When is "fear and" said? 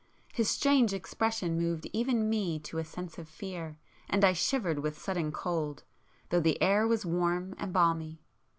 3.29-4.25